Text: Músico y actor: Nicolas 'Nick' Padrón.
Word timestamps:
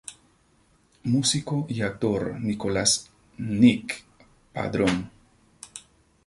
Músico 1.03 1.67
y 1.69 1.81
actor: 1.83 2.39
Nicolas 2.41 3.11
'Nick' 3.37 4.03
Padrón. 4.51 5.11